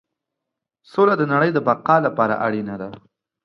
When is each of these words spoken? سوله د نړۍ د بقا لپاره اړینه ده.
سوله 0.91 1.13
د 1.17 1.23
نړۍ 1.33 1.49
د 1.53 1.57
بقا 1.67 1.95
لپاره 2.05 2.35
اړینه 2.45 2.75
ده. 2.81 2.89